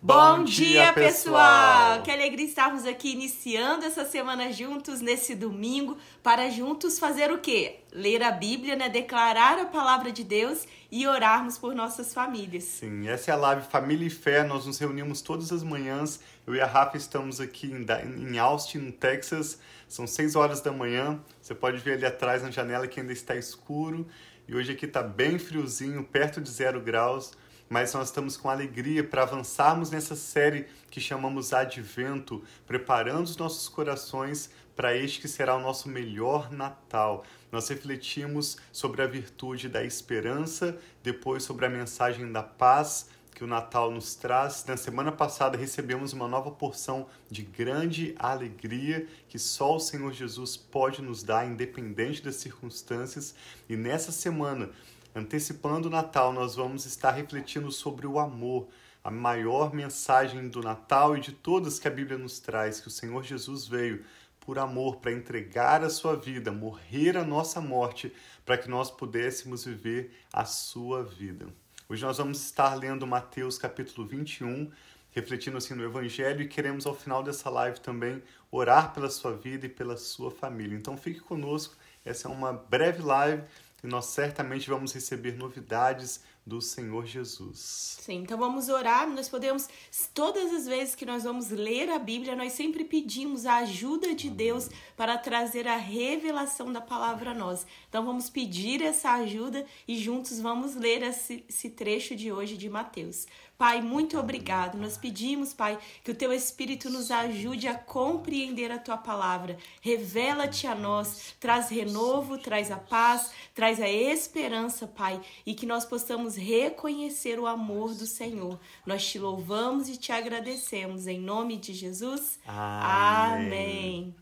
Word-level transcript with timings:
Bom 0.00 0.44
dia, 0.44 0.92
pessoal! 0.92 2.02
Que 2.02 2.10
alegria 2.12 2.46
estarmos 2.46 2.86
aqui 2.86 3.10
iniciando 3.10 3.84
essa 3.84 4.04
semana 4.04 4.52
juntos 4.52 5.00
nesse 5.00 5.34
domingo 5.34 5.98
para 6.22 6.48
juntos 6.50 7.00
fazer 7.00 7.32
o 7.32 7.38
quê? 7.38 7.80
Ler 7.92 8.22
a 8.22 8.30
Bíblia, 8.30 8.76
né? 8.76 8.88
Declarar 8.88 9.58
a 9.58 9.64
palavra 9.66 10.12
de 10.12 10.22
Deus 10.22 10.68
e 10.88 11.04
orarmos 11.04 11.58
por 11.58 11.74
nossas 11.74 12.14
famílias. 12.14 12.62
Sim, 12.62 13.08
essa 13.08 13.32
é 13.32 13.34
a 13.34 13.36
live 13.36 13.66
Família 13.66 14.06
e 14.06 14.10
Fé. 14.10 14.44
Nós 14.44 14.66
nos 14.66 14.78
reunimos 14.78 15.20
todas 15.20 15.50
as 15.50 15.64
manhãs. 15.64 16.20
Eu 16.46 16.54
e 16.54 16.60
a 16.60 16.66
Rafa 16.66 16.96
estamos 16.96 17.40
aqui 17.40 17.66
em 17.66 18.38
Austin, 18.38 18.78
no 18.78 18.92
Texas. 18.92 19.58
São 19.88 20.06
6 20.06 20.36
horas 20.36 20.60
da 20.60 20.70
manhã. 20.70 21.18
Você 21.42 21.56
pode 21.56 21.78
ver 21.78 21.94
ali 21.94 22.06
atrás 22.06 22.40
na 22.40 22.52
janela 22.52 22.86
que 22.86 23.00
ainda 23.00 23.12
está 23.12 23.34
escuro. 23.34 24.06
E 24.46 24.54
hoje 24.54 24.70
aqui 24.70 24.86
está 24.86 25.02
bem 25.02 25.40
friozinho, 25.40 26.04
perto 26.04 26.40
de 26.40 26.48
zero 26.50 26.80
graus 26.80 27.32
mas 27.68 27.92
nós 27.92 28.08
estamos 28.08 28.36
com 28.36 28.48
alegria 28.48 29.04
para 29.04 29.22
avançarmos 29.22 29.90
nessa 29.90 30.16
série 30.16 30.66
que 30.90 31.00
chamamos 31.00 31.52
Advento, 31.52 32.42
preparando 32.66 33.24
os 33.24 33.36
nossos 33.36 33.68
corações 33.68 34.50
para 34.74 34.96
este 34.96 35.20
que 35.20 35.28
será 35.28 35.56
o 35.56 35.60
nosso 35.60 35.88
melhor 35.88 36.52
Natal. 36.52 37.24
Nós 37.50 37.68
refletimos 37.68 38.56
sobre 38.72 39.02
a 39.02 39.06
virtude 39.06 39.68
da 39.68 39.84
esperança, 39.84 40.78
depois 41.02 41.42
sobre 41.42 41.66
a 41.66 41.68
mensagem 41.68 42.30
da 42.30 42.42
paz 42.42 43.08
que 43.34 43.44
o 43.44 43.46
Natal 43.46 43.90
nos 43.90 44.16
traz. 44.16 44.64
Na 44.66 44.76
semana 44.76 45.12
passada 45.12 45.56
recebemos 45.56 46.12
uma 46.12 46.26
nova 46.26 46.50
porção 46.50 47.06
de 47.30 47.42
grande 47.42 48.14
alegria 48.18 49.06
que 49.28 49.38
só 49.38 49.76
o 49.76 49.80
Senhor 49.80 50.12
Jesus 50.12 50.56
pode 50.56 51.00
nos 51.00 51.22
dar, 51.22 51.46
independente 51.46 52.20
das 52.20 52.34
circunstâncias. 52.34 53.36
E 53.68 53.76
nessa 53.76 54.10
semana 54.10 54.70
Antecipando 55.14 55.88
o 55.88 55.90
Natal, 55.90 56.32
nós 56.32 56.54
vamos 56.54 56.84
estar 56.84 57.10
refletindo 57.10 57.72
sobre 57.72 58.06
o 58.06 58.18
amor, 58.18 58.68
a 59.02 59.10
maior 59.10 59.74
mensagem 59.74 60.48
do 60.48 60.60
Natal 60.60 61.16
e 61.16 61.20
de 61.20 61.32
todas 61.32 61.78
que 61.78 61.88
a 61.88 61.90
Bíblia 61.90 62.18
nos 62.18 62.38
traz, 62.38 62.80
que 62.80 62.88
o 62.88 62.90
Senhor 62.90 63.24
Jesus 63.24 63.66
veio 63.66 64.04
por 64.40 64.58
amor 64.58 64.96
para 64.96 65.12
entregar 65.12 65.82
a 65.82 65.90
sua 65.90 66.14
vida, 66.14 66.52
morrer 66.52 67.16
a 67.16 67.24
nossa 67.24 67.60
morte, 67.60 68.12
para 68.44 68.56
que 68.56 68.68
nós 68.68 68.90
pudéssemos 68.90 69.64
viver 69.64 70.14
a 70.32 70.44
sua 70.44 71.02
vida. 71.02 71.46
Hoje 71.88 72.04
nós 72.04 72.18
vamos 72.18 72.42
estar 72.42 72.74
lendo 72.74 73.06
Mateus 73.06 73.58
capítulo 73.58 74.06
21, 74.06 74.70
refletindo 75.10 75.56
assim 75.56 75.74
no 75.74 75.84
Evangelho 75.84 76.42
e 76.42 76.48
queremos 76.48 76.86
ao 76.86 76.94
final 76.94 77.22
dessa 77.22 77.48
live 77.48 77.80
também 77.80 78.22
orar 78.50 78.92
pela 78.92 79.08
sua 79.08 79.32
vida 79.32 79.66
e 79.66 79.68
pela 79.70 79.96
sua 79.96 80.30
família. 80.30 80.76
Então 80.76 80.96
fique 80.96 81.20
conosco, 81.20 81.74
essa 82.04 82.28
é 82.28 82.30
uma 82.30 82.52
breve 82.52 83.02
live 83.02 83.42
e 83.82 83.86
nós 83.86 84.06
certamente 84.06 84.68
vamos 84.68 84.92
receber 84.92 85.36
novidades 85.36 86.20
do 86.48 86.62
Senhor 86.62 87.06
Jesus. 87.06 87.98
Sim, 88.00 88.22
então 88.22 88.38
vamos 88.38 88.70
orar. 88.70 89.06
Nós 89.08 89.28
podemos, 89.28 89.68
todas 90.14 90.52
as 90.52 90.66
vezes 90.66 90.94
que 90.94 91.04
nós 91.04 91.24
vamos 91.24 91.50
ler 91.50 91.90
a 91.90 91.98
Bíblia, 91.98 92.34
nós 92.34 92.54
sempre 92.54 92.84
pedimos 92.84 93.44
a 93.44 93.56
ajuda 93.58 94.14
de 94.14 94.28
Amém. 94.28 94.36
Deus 94.36 94.70
para 94.96 95.18
trazer 95.18 95.68
a 95.68 95.76
revelação 95.76 96.72
da 96.72 96.80
palavra 96.80 97.32
a 97.32 97.34
nós. 97.34 97.66
Então 97.88 98.04
vamos 98.04 98.30
pedir 98.30 98.80
essa 98.80 99.12
ajuda 99.12 99.66
e 99.86 99.98
juntos 99.98 100.40
vamos 100.40 100.74
ler 100.74 101.02
esse, 101.02 101.44
esse 101.48 101.70
trecho 101.70 102.16
de 102.16 102.32
hoje 102.32 102.56
de 102.56 102.70
Mateus. 102.70 103.26
Pai, 103.58 103.82
muito 103.82 104.16
obrigado. 104.16 104.78
Nós 104.78 104.96
pedimos, 104.96 105.52
Pai, 105.52 105.76
que 106.04 106.12
o 106.12 106.14
teu 106.14 106.32
Espírito 106.32 106.88
nos 106.88 107.10
ajude 107.10 107.66
a 107.66 107.74
compreender 107.74 108.70
a 108.70 108.78
tua 108.78 108.96
palavra. 108.96 109.58
Revela-te 109.80 110.68
a 110.68 110.76
nós, 110.76 111.34
traz 111.40 111.68
renovo, 111.68 112.38
traz 112.38 112.70
a 112.70 112.76
paz, 112.76 113.32
traz 113.52 113.80
a 113.80 113.88
esperança, 113.88 114.86
Pai, 114.86 115.20
e 115.44 115.54
que 115.54 115.66
nós 115.66 115.84
possamos 115.84 116.36
reconhecer 116.36 117.40
o 117.40 117.48
amor 117.48 117.94
do 117.94 118.06
Senhor. 118.06 118.60
Nós 118.86 119.04
te 119.04 119.18
louvamos 119.18 119.88
e 119.88 119.96
te 119.96 120.12
agradecemos. 120.12 121.08
Em 121.08 121.18
nome 121.18 121.56
de 121.56 121.74
Jesus. 121.74 122.38
Amém. 122.46 123.46
Amém. 123.46 124.14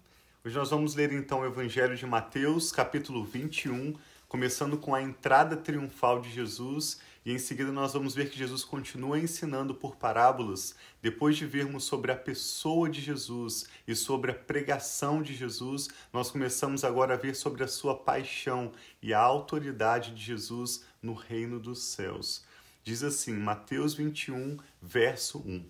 Hoje 0.42 0.56
nós 0.56 0.70
vamos 0.70 0.94
ler 0.94 1.12
então 1.12 1.41
o 1.41 1.44
Evangelho 1.44 1.94
de 1.94 2.06
Mateus, 2.06 2.72
capítulo 2.72 3.22
21, 3.22 3.97
começando 4.28 4.78
com 4.78 4.94
a 4.94 5.03
entrada 5.03 5.58
triunfal 5.58 6.20
de 6.20 6.30
Jesus 6.30 6.98
e 7.26 7.32
em 7.32 7.38
seguida 7.38 7.72
nós 7.72 7.92
vamos 7.92 8.14
ver 8.14 8.31
que 8.31 8.38
Jesus 8.38 8.62
continua 8.62 9.19
ensinando 9.19 9.75
por 9.75 9.97
parábolas, 9.97 10.76
depois 11.03 11.37
de 11.37 11.44
vermos 11.44 11.82
sobre 11.82 12.12
a 12.12 12.16
pessoa 12.16 12.88
de 12.88 13.00
Jesus 13.00 13.66
e 13.84 13.97
sobre 13.97 14.31
a 14.31 14.34
pregação 14.34 15.20
de 15.20 15.34
Jesus, 15.34 15.88
nós 16.12 16.31
começamos 16.31 16.84
agora 16.84 17.15
a 17.15 17.16
ver 17.16 17.34
sobre 17.34 17.65
a 17.65 17.69
sua 17.69 17.97
paixão 17.97 18.70
e 19.03 19.12
a 19.12 19.19
autoridade 19.19 20.15
de 20.15 20.22
Jesus 20.22 20.84
no 21.03 21.15
reino 21.15 21.59
dos 21.59 21.82
céus. 21.82 22.44
Diz 22.84 23.03
assim, 23.03 23.34
Mateus 23.34 23.94
21, 23.94 24.56
verso 24.81 25.38
1. 25.41 25.65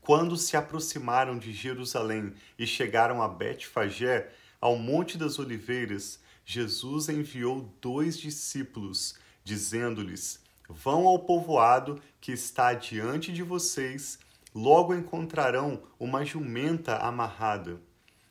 Quando 0.00 0.36
se 0.36 0.56
aproximaram 0.56 1.38
de 1.38 1.52
Jerusalém 1.52 2.34
e 2.58 2.66
chegaram 2.66 3.22
a 3.22 3.28
Betfagé, 3.28 4.28
ao 4.60 4.76
Monte 4.76 5.16
das 5.16 5.38
Oliveiras, 5.38 6.18
Jesus 6.44 7.08
enviou 7.08 7.72
dois 7.80 8.18
discípulos, 8.18 9.14
dizendo-lhes: 9.44 10.47
Vão 10.68 11.06
ao 11.06 11.20
povoado 11.20 12.00
que 12.20 12.30
está 12.30 12.74
diante 12.74 13.32
de 13.32 13.42
vocês, 13.42 14.18
logo 14.54 14.94
encontrarão 14.94 15.82
uma 15.98 16.24
jumenta 16.24 16.96
amarrada, 16.98 17.80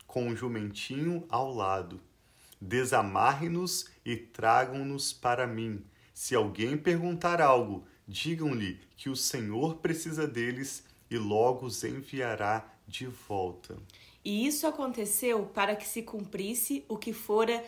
com 0.06 0.28
um 0.28 0.36
jumentinho 0.36 1.26
ao 1.30 1.52
lado. 1.52 2.00
Desamarre-nos 2.62 3.90
e 4.06 4.16
tragam-nos 4.16 5.12
para 5.12 5.48
mim. 5.48 5.84
Se 6.14 6.36
alguém 6.36 6.78
perguntar 6.78 7.42
algo, 7.42 7.86
digam-lhe 8.08 8.80
que 8.96 9.10
o 9.10 9.16
Senhor 9.16 9.78
precisa 9.78 10.28
deles 10.28 10.84
e 11.10 11.18
logo 11.18 11.66
os 11.66 11.84
enviará 11.84 12.66
de 12.88 13.08
volta. 13.08 13.78
E 14.24 14.46
isso 14.46 14.68
aconteceu 14.68 15.46
para 15.46 15.76
que 15.76 15.88
se 15.88 16.04
cumprisse 16.04 16.86
o 16.88 16.98
que 16.98 17.14
fora 17.14 17.64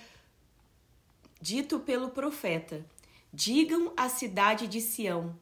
dito 1.41 1.79
pelo 1.79 2.09
profeta. 2.09 2.85
Digam 3.31 3.93
à 3.95 4.09
cidade 4.09 4.67
de 4.67 4.81
Sião: 4.81 5.35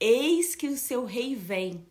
Eis 0.00 0.54
que 0.56 0.66
o 0.66 0.76
seu 0.76 1.04
rei 1.04 1.36
vem, 1.36 1.86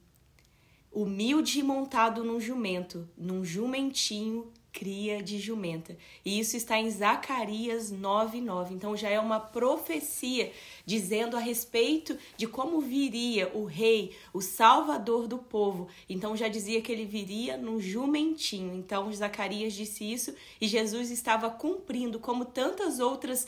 humilde 0.91 1.59
e 1.59 1.63
montado 1.63 2.23
num 2.23 2.39
jumento, 2.39 3.07
num 3.17 3.45
jumentinho, 3.45 4.51
cria 4.77 5.23
de 5.23 5.39
jumenta. 5.39 5.97
E 6.23 6.39
isso 6.39 6.55
está 6.55 6.77
em 6.77 6.87
Zacarias 6.91 7.91
9:9. 7.91 8.73
Então 8.73 8.95
já 8.95 9.09
é 9.09 9.19
uma 9.19 9.39
profecia 9.39 10.51
dizendo 10.85 11.35
a 11.35 11.39
respeito 11.39 12.15
de 12.37 12.45
como 12.45 12.79
viria 12.79 13.51
o 13.55 13.65
rei, 13.65 14.15
o 14.31 14.39
salvador 14.39 15.27
do 15.27 15.39
povo. 15.39 15.87
Então 16.07 16.37
já 16.37 16.47
dizia 16.47 16.79
que 16.79 16.91
ele 16.91 17.05
viria 17.05 17.57
num 17.57 17.81
jumentinho. 17.81 18.75
Então 18.75 19.11
Zacarias 19.11 19.73
disse 19.73 20.03
isso 20.03 20.35
e 20.61 20.67
Jesus 20.67 21.09
estava 21.09 21.49
cumprindo 21.49 22.19
como 22.19 22.45
tantas 22.45 22.99
outras 22.99 23.47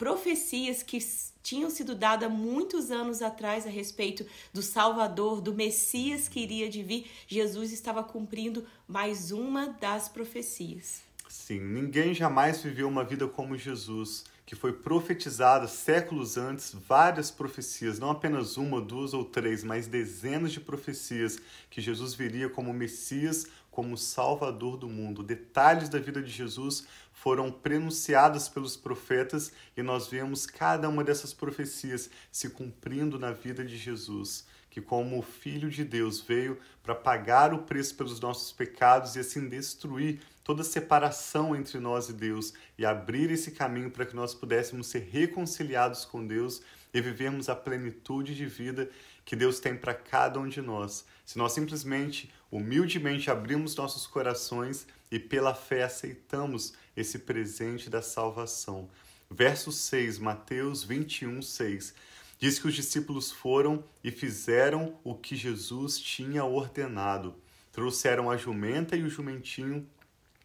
profecias 0.00 0.82
que 0.82 0.98
tinham 1.42 1.68
sido 1.68 1.94
dadas 1.94 2.32
muitos 2.32 2.90
anos 2.90 3.20
atrás 3.20 3.66
a 3.66 3.68
respeito 3.68 4.24
do 4.50 4.62
Salvador, 4.62 5.42
do 5.42 5.52
Messias 5.52 6.26
que 6.26 6.40
iria 6.40 6.70
de 6.70 6.82
vir, 6.82 7.04
Jesus 7.28 7.70
estava 7.70 8.02
cumprindo 8.02 8.64
mais 8.88 9.30
uma 9.30 9.68
das 9.78 10.08
profecias. 10.08 11.02
Sim, 11.28 11.60
ninguém 11.60 12.14
jamais 12.14 12.62
viveu 12.62 12.88
uma 12.88 13.04
vida 13.04 13.28
como 13.28 13.58
Jesus, 13.58 14.24
que 14.46 14.56
foi 14.56 14.72
profetizada 14.72 15.68
séculos 15.68 16.38
antes, 16.38 16.74
várias 16.88 17.30
profecias, 17.30 17.98
não 17.98 18.10
apenas 18.10 18.56
uma, 18.56 18.80
duas 18.80 19.12
ou 19.12 19.22
três, 19.22 19.62
mas 19.62 19.86
dezenas 19.86 20.50
de 20.50 20.60
profecias 20.60 21.38
que 21.68 21.82
Jesus 21.82 22.14
viria 22.14 22.48
como 22.48 22.72
Messias, 22.72 23.46
como 23.70 23.96
Salvador 23.96 24.76
do 24.76 24.88
mundo. 24.88 25.22
Detalhes 25.22 25.88
da 25.88 25.98
vida 25.98 26.22
de 26.22 26.30
Jesus 26.30 26.86
foram 27.12 27.52
prenunciadas 27.52 28.48
pelos 28.48 28.76
profetas 28.76 29.52
e 29.76 29.82
nós 29.82 30.08
vemos 30.08 30.46
cada 30.46 30.88
uma 30.88 31.04
dessas 31.04 31.32
profecias 31.32 32.10
se 32.32 32.50
cumprindo 32.50 33.18
na 33.18 33.30
vida 33.30 33.64
de 33.64 33.76
Jesus, 33.76 34.46
que, 34.70 34.80
como 34.80 35.20
Filho 35.22 35.68
de 35.68 35.84
Deus, 35.84 36.20
veio 36.20 36.58
para 36.82 36.94
pagar 36.94 37.52
o 37.52 37.58
preço 37.58 37.94
pelos 37.94 38.20
nossos 38.20 38.52
pecados 38.52 39.16
e 39.16 39.20
assim 39.20 39.48
destruir 39.48 40.20
toda 40.42 40.64
separação 40.64 41.54
entre 41.54 41.78
nós 41.78 42.08
e 42.08 42.12
Deus 42.12 42.54
e 42.78 42.84
abrir 42.84 43.30
esse 43.30 43.50
caminho 43.50 43.90
para 43.90 44.06
que 44.06 44.16
nós 44.16 44.34
pudéssemos 44.34 44.86
ser 44.86 45.08
reconciliados 45.10 46.04
com 46.04 46.26
Deus 46.26 46.62
e 46.92 47.00
vivermos 47.00 47.48
a 47.48 47.54
plenitude 47.54 48.34
de 48.34 48.46
vida 48.46 48.90
que 49.24 49.36
Deus 49.36 49.60
tem 49.60 49.76
para 49.76 49.94
cada 49.94 50.40
um 50.40 50.48
de 50.48 50.60
nós. 50.60 51.04
Se 51.24 51.38
nós 51.38 51.52
simplesmente, 51.52 52.32
humildemente 52.50 53.30
abrimos 53.30 53.76
nossos 53.76 54.06
corações 54.06 54.86
e 55.10 55.18
pela 55.18 55.54
fé 55.54 55.82
aceitamos 55.82 56.72
esse 56.96 57.18
presente 57.18 57.88
da 57.88 58.02
salvação. 58.02 58.88
Verso 59.30 59.70
6, 59.70 60.18
Mateus 60.18 60.82
21, 60.82 61.40
6. 61.40 61.94
Diz 62.38 62.58
que 62.58 62.66
os 62.66 62.74
discípulos 62.74 63.30
foram 63.30 63.84
e 64.02 64.10
fizeram 64.10 64.98
o 65.04 65.14
que 65.14 65.36
Jesus 65.36 65.98
tinha 65.98 66.44
ordenado. 66.44 67.34
Trouxeram 67.70 68.30
a 68.30 68.36
jumenta 68.36 68.96
e 68.96 69.02
o 69.02 69.10
jumentinho, 69.10 69.86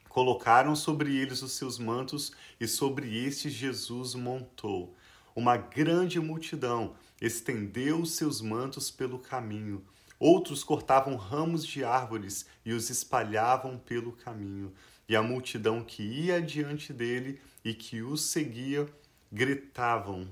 colocaram 0.10 0.76
sobre 0.76 1.16
eles 1.16 1.42
os 1.42 1.54
seus 1.54 1.80
mantos 1.80 2.32
e 2.60 2.68
sobre 2.68 3.26
estes 3.26 3.54
Jesus 3.54 4.14
montou. 4.14 4.96
Uma 5.36 5.58
grande 5.58 6.20
multidão 6.20 6.96
estendeu 7.20 8.00
os 8.02 8.12
seus 8.12 8.40
mantos 8.42 8.92
pelo 8.92 9.18
caminho. 9.18 9.84
Outros 10.20 10.64
cortavam 10.64 11.16
ramos 11.16 11.66
de 11.66 11.84
árvores 11.84 12.46
e 12.66 12.74
os 12.74 12.90
espalhavam 12.90 13.78
pelo 13.78 14.14
caminho. 14.14 14.74
E 15.08 15.16
a 15.16 15.22
multidão 15.22 15.84
que 15.84 16.04
ia 16.04 16.42
diante 16.42 16.92
dele 16.92 17.40
e 17.64 17.74
que 17.74 18.02
o 18.02 18.18
seguia 18.18 18.88
gritavam: 19.32 20.28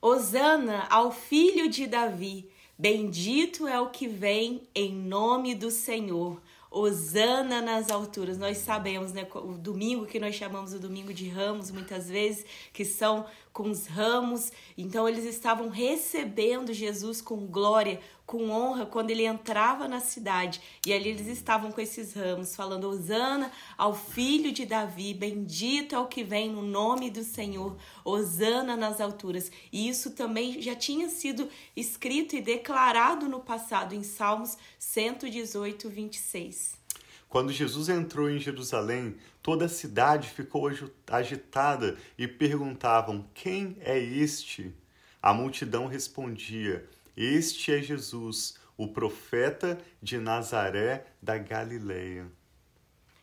Hosana 0.00 0.86
ao 0.88 1.10
filho 1.10 1.68
de 1.68 1.86
Davi! 1.86 2.48
Bendito 2.76 3.68
é 3.68 3.80
o 3.80 3.90
que 3.90 4.08
vem 4.08 4.62
em 4.74 4.92
nome 4.92 5.54
do 5.54 5.70
Senhor. 5.70 6.42
Hosana 6.74 7.62
nas 7.62 7.88
alturas. 7.88 8.36
Nós 8.36 8.58
sabemos, 8.58 9.12
né, 9.12 9.24
o 9.32 9.56
domingo 9.56 10.06
que 10.06 10.18
nós 10.18 10.34
chamamos 10.34 10.72
o 10.72 10.78
domingo 10.80 11.14
de 11.14 11.28
ramos, 11.28 11.70
muitas 11.70 12.08
vezes, 12.08 12.44
que 12.72 12.84
são 12.84 13.26
com 13.52 13.70
os 13.70 13.86
ramos. 13.86 14.50
Então 14.76 15.08
eles 15.08 15.24
estavam 15.24 15.68
recebendo 15.68 16.72
Jesus 16.72 17.22
com 17.22 17.46
glória, 17.46 18.00
com 18.26 18.50
honra 18.50 18.86
quando 18.86 19.10
ele 19.10 19.24
entrava 19.24 19.86
na 19.86 20.00
cidade. 20.00 20.60
E 20.86 20.92
ali 20.92 21.10
eles 21.10 21.26
estavam 21.26 21.70
com 21.70 21.80
esses 21.80 22.14
ramos, 22.14 22.56
falando: 22.56 22.88
Hosana 22.88 23.50
ao 23.76 23.94
filho 23.94 24.52
de 24.52 24.64
Davi, 24.64 25.14
bendito 25.14 25.94
é 25.94 25.98
o 25.98 26.06
que 26.06 26.24
vem 26.24 26.50
no 26.50 26.62
nome 26.62 27.10
do 27.10 27.22
Senhor, 27.22 27.76
Hosana 28.04 28.76
nas 28.76 29.00
alturas. 29.00 29.50
E 29.72 29.88
isso 29.88 30.12
também 30.12 30.60
já 30.60 30.74
tinha 30.74 31.08
sido 31.08 31.48
escrito 31.76 32.36
e 32.36 32.40
declarado 32.40 33.28
no 33.28 33.40
passado 33.40 33.94
em 33.94 34.02
Salmos 34.02 34.56
118, 34.78 35.88
26. 35.88 36.84
Quando 37.28 37.52
Jesus 37.52 37.88
entrou 37.88 38.30
em 38.30 38.38
Jerusalém, 38.38 39.16
toda 39.42 39.64
a 39.64 39.68
cidade 39.68 40.30
ficou 40.30 40.70
agitada 41.08 41.98
e 42.16 42.28
perguntavam: 42.28 43.28
Quem 43.34 43.76
é 43.80 43.98
este? 43.98 44.72
A 45.20 45.34
multidão 45.34 45.88
respondia: 45.88 46.88
Este 47.16 47.72
é 47.72 47.80
Jesus, 47.80 48.56
o 48.76 48.88
profeta 48.88 49.78
de 50.02 50.18
Nazaré 50.18 51.06
da 51.22 51.38
Galileia. 51.38 52.26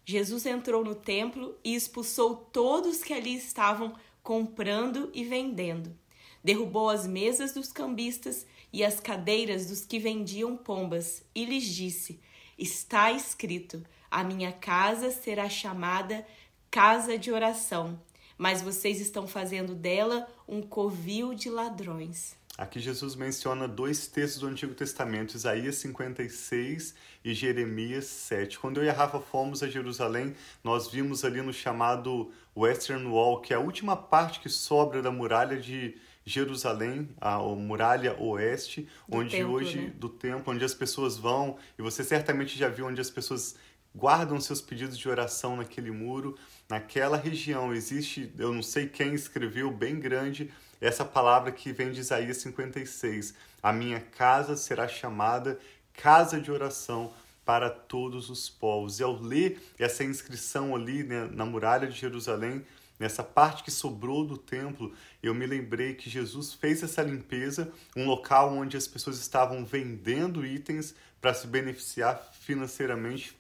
Jesus 0.06 0.46
entrou 0.46 0.84
no 0.84 0.96
templo 0.96 1.58
e 1.62 1.76
expulsou 1.76 2.36
todos 2.36 3.04
que 3.04 3.14
ali 3.14 3.36
estavam 3.36 3.94
comprando 4.24 5.12
e 5.14 5.26
vendendo. 5.26 5.94
Derrubou 6.42 6.90
as 6.90 7.06
mesas 7.06 7.54
dos 7.54 7.72
cambistas 7.72 8.46
e 8.72 8.84
as 8.84 9.00
cadeiras 9.00 9.68
dos 9.68 9.86
que 9.86 10.00
vendiam 10.00 10.56
pombas 10.56 11.24
e 11.36 11.44
lhes 11.44 11.66
disse: 11.66 12.20
Está 12.58 13.12
escrito: 13.12 13.84
a 14.10 14.24
minha 14.24 14.54
casa 14.54 15.12
será 15.12 15.50
chamada 15.50 16.26
casa 16.70 17.18
de 17.18 17.30
oração, 17.30 18.02
mas 18.38 18.62
vocês 18.62 19.02
estão 19.02 19.28
fazendo 19.28 19.76
dela 19.76 20.28
um 20.48 20.62
covil 20.62 21.34
de 21.34 21.50
ladrões. 21.50 22.40
Aqui 22.62 22.80
Jesus 22.80 23.16
menciona 23.16 23.68
dois 23.68 24.06
textos 24.06 24.40
do 24.40 24.46
Antigo 24.46 24.76
Testamento, 24.76 25.34
Isaías 25.34 25.78
56 25.78 26.94
e 27.26 27.34
Jeremias 27.34 28.06
7. 28.06 28.60
Quando 28.60 28.78
eu 28.78 28.84
e 28.84 28.90
a 28.90 28.94
Rafa 28.94 29.20
fomos 29.20 29.64
a 29.64 29.68
Jerusalém, 29.68 30.36
nós 30.64 30.88
vimos 30.88 31.26
ali 31.26 31.42
no 31.42 31.52
chamado 31.52 32.32
Western 32.56 33.04
Wall, 33.08 33.42
que 33.42 33.52
é 33.52 33.56
a 33.56 33.60
última 33.60 33.98
parte 33.98 34.40
que 34.40 34.48
sobra 34.48 35.02
da 35.02 35.10
muralha 35.10 35.60
de 35.60 35.98
Jerusalém, 36.24 37.10
a 37.20 37.40
muralha 37.40 38.16
oeste, 38.22 38.88
do 39.10 39.18
onde 39.18 39.38
templo, 39.38 39.54
hoje 39.54 39.82
né? 39.82 39.94
do 39.98 40.10
templo, 40.10 40.54
onde 40.54 40.64
as 40.64 40.76
pessoas 40.76 41.18
vão, 41.18 41.58
e 41.80 41.82
você 41.82 42.04
certamente 42.04 42.56
já 42.60 42.70
viu 42.70 42.86
onde 42.86 43.02
as 43.02 43.10
pessoas 43.10 43.56
guardam 43.96 44.40
seus 44.40 44.62
pedidos 44.62 45.00
de 45.00 45.10
oração 45.10 45.58
naquele 45.58 45.90
muro. 45.90 46.38
Naquela 46.70 47.18
região 47.18 47.74
existe, 47.74 48.32
eu 48.38 48.54
não 48.54 48.62
sei 48.62 48.88
quem 48.88 49.16
escreveu, 49.16 49.72
bem 49.72 50.00
grande, 50.00 50.52
essa 50.82 51.06
palavra 51.06 51.52
que 51.52 51.72
vem 51.72 51.92
de 51.92 52.00
Isaías 52.00 52.38
56. 52.38 53.36
A 53.62 53.72
minha 53.72 54.00
casa 54.00 54.58
será 54.58 54.88
chamada 54.88 55.60
casa 55.94 56.42
de 56.42 56.52
oração 56.52 57.14
para 57.46 57.70
todos 57.70 58.32
os 58.32 58.50
povos. 58.50 59.00
E 59.00 59.04
ao 59.04 59.14
ler 59.14 59.62
essa 59.78 60.04
inscrição 60.04 60.76
ali 60.76 61.04
né, 61.04 61.30
na 61.32 61.46
muralha 61.46 61.88
de 61.88 61.98
Jerusalém, 61.98 62.66
nessa 63.00 63.24
parte 63.24 63.64
que 63.64 63.70
sobrou 63.70 64.26
do 64.26 64.38
templo, 64.38 64.92
eu 65.22 65.36
me 65.36 65.46
lembrei 65.46 65.94
que 65.94 66.10
Jesus 66.10 66.54
fez 66.54 66.82
essa 66.82 67.04
limpeza, 67.04 67.72
um 67.96 68.08
local 68.08 68.52
onde 68.52 68.76
as 68.76 68.88
pessoas 68.88 69.20
estavam 69.20 69.64
vendendo 69.64 70.44
itens 70.44 70.96
para 71.22 71.34
se 71.34 71.46
beneficiar 71.46 72.32
financeiramente 72.34 73.40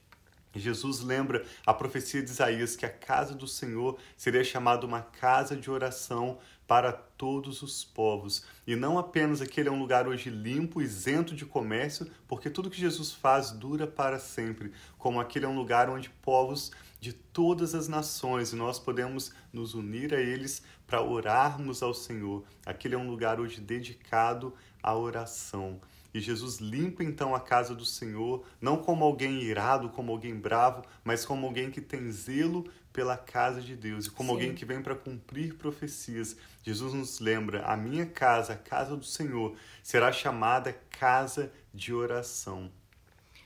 Jesus 0.59 0.99
lembra 0.99 1.45
a 1.65 1.73
profecia 1.73 2.21
de 2.21 2.29
Isaías 2.29 2.75
que 2.75 2.85
a 2.85 2.89
casa 2.89 3.33
do 3.33 3.47
Senhor 3.47 3.97
seria 4.17 4.43
chamada 4.43 4.85
uma 4.85 5.01
casa 5.01 5.55
de 5.55 5.71
oração 5.71 6.37
para 6.71 6.93
todos 6.93 7.61
os 7.61 7.83
povos. 7.83 8.45
E 8.65 8.77
não 8.77 8.97
apenas 8.97 9.41
aquele 9.41 9.67
é 9.67 9.71
um 9.73 9.81
lugar 9.81 10.07
hoje 10.07 10.29
limpo, 10.29 10.81
isento 10.81 11.35
de 11.35 11.45
comércio, 11.45 12.09
porque 12.29 12.49
tudo 12.49 12.69
que 12.69 12.79
Jesus 12.79 13.11
faz 13.11 13.51
dura 13.51 13.85
para 13.85 14.17
sempre, 14.17 14.71
como 14.97 15.19
aquele 15.19 15.43
é 15.43 15.49
um 15.49 15.57
lugar 15.57 15.89
onde 15.89 16.09
povos 16.09 16.71
de 16.97 17.11
todas 17.11 17.75
as 17.75 17.89
nações 17.89 18.53
e 18.53 18.55
nós 18.55 18.79
podemos 18.79 19.33
nos 19.51 19.73
unir 19.73 20.13
a 20.13 20.21
eles 20.21 20.63
para 20.87 21.01
orarmos 21.01 21.83
ao 21.83 21.93
Senhor. 21.93 22.45
Aquele 22.65 22.95
é 22.95 22.97
um 22.97 23.09
lugar 23.09 23.37
hoje 23.37 23.59
dedicado 23.59 24.53
à 24.81 24.95
oração. 24.95 25.81
E 26.13 26.19
Jesus 26.19 26.57
limpa 26.57 27.03
então 27.03 27.33
a 27.33 27.39
casa 27.39 27.73
do 27.73 27.85
Senhor, 27.85 28.45
não 28.59 28.77
como 28.77 29.03
alguém 29.03 29.41
irado, 29.41 29.89
como 29.89 30.11
alguém 30.11 30.35
bravo, 30.35 30.83
mas 31.03 31.25
como 31.25 31.45
alguém 31.45 31.71
que 31.71 31.79
tem 31.79 32.11
zelo 32.11 32.65
pela 32.91 33.15
casa 33.17 33.61
de 33.61 33.75
Deus, 33.75 34.05
e 34.05 34.09
como 34.09 34.29
Sim. 34.29 34.33
alguém 34.33 34.55
que 34.55 34.65
vem 34.65 34.81
para 34.81 34.95
cumprir 34.95 35.55
profecias. 35.55 36.35
Jesus 36.63 36.93
nos 36.93 37.19
lembra: 37.19 37.63
a 37.65 37.77
minha 37.77 38.05
casa, 38.05 38.53
a 38.53 38.57
casa 38.57 38.95
do 38.95 39.05
Senhor, 39.05 39.55
será 39.81 40.11
chamada 40.11 40.73
casa 40.89 41.51
de 41.73 41.93
oração. 41.93 42.69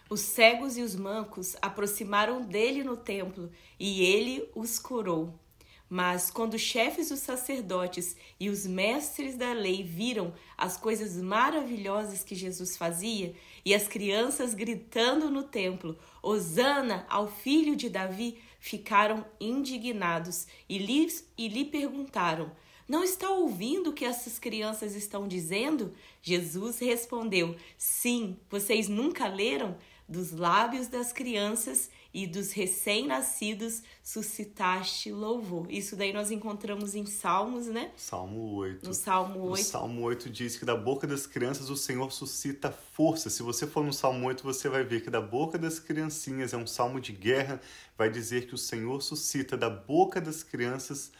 Os 0.09 0.21
cegos 0.21 0.77
e 0.77 0.81
os 0.81 0.95
mancos 0.95 1.55
aproximaram 1.61 2.45
dele 2.45 2.83
no 2.83 2.95
templo, 2.95 3.51
e 3.79 4.03
ele 4.03 4.49
os 4.55 4.77
curou. 4.79 5.39
Mas 5.89 6.31
quando 6.31 6.55
os 6.55 6.61
chefes 6.61 7.09
dos 7.09 7.19
sacerdotes 7.19 8.15
e 8.39 8.49
os 8.49 8.65
mestres 8.65 9.35
da 9.35 9.53
lei 9.53 9.83
viram 9.83 10.33
as 10.57 10.77
coisas 10.77 11.15
maravilhosas 11.15 12.23
que 12.23 12.33
Jesus 12.33 12.75
fazia 12.75 13.35
e 13.63 13.73
as 13.73 13.87
crianças 13.87 14.55
gritando 14.55 15.29
no 15.29 15.43
templo, 15.43 15.97
Hosana 16.23 17.05
ao 17.07 17.27
filho 17.27 17.75
de 17.75 17.89
Davi, 17.89 18.39
ficaram 18.59 19.23
indignados 19.39 20.47
e 20.67 20.79
lhe, 20.79 21.07
e 21.37 21.47
lhe 21.47 21.65
perguntaram: 21.65 22.51
Não 22.87 23.03
está 23.03 23.29
ouvindo 23.29 23.91
o 23.91 23.93
que 23.93 24.03
essas 24.03 24.39
crianças 24.39 24.95
estão 24.95 25.27
dizendo? 25.27 25.93
Jesus 26.19 26.79
respondeu: 26.79 27.55
Sim, 27.77 28.37
vocês 28.49 28.89
nunca 28.89 29.27
leram? 29.27 29.77
Dos 30.07 30.31
lábios 30.31 30.87
das 30.87 31.11
crianças 31.11 31.89
e 32.15 32.25
dos 32.25 32.53
recém-nascidos 32.53 33.83
suscitaste 34.01 35.11
louvor. 35.11 35.69
Isso 35.69 35.97
daí 35.97 36.13
nós 36.13 36.31
encontramos 36.31 36.95
em 36.95 37.05
Salmos, 37.05 37.67
né? 37.67 37.91
Salmo 37.97 38.55
8. 38.55 38.87
No 38.87 38.93
Salmo 38.93 39.41
8. 39.49 39.61
O 39.61 39.65
Salmo 39.65 40.01
8 40.03 40.29
diz 40.29 40.55
que 40.55 40.63
da 40.63 40.77
boca 40.77 41.05
das 41.05 41.27
crianças 41.27 41.69
o 41.69 41.75
Senhor 41.75 42.09
suscita 42.13 42.71
força. 42.71 43.29
Se 43.29 43.43
você 43.43 43.67
for 43.67 43.83
no 43.83 43.91
Salmo 43.91 44.25
8, 44.27 44.43
você 44.43 44.69
vai 44.69 44.85
ver 44.85 45.01
que 45.01 45.09
da 45.09 45.19
boca 45.19 45.57
das 45.57 45.77
criancinhas 45.77 46.53
é 46.53 46.57
um 46.57 46.65
salmo 46.65 47.01
de 47.01 47.11
guerra, 47.11 47.59
vai 47.97 48.09
dizer 48.09 48.47
que 48.47 48.55
o 48.55 48.57
Senhor 48.57 49.01
suscita 49.01 49.57
da 49.57 49.69
boca 49.69 50.21
das 50.21 50.41
crianças 50.41 51.11